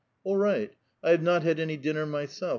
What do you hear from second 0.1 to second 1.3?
"All right! I have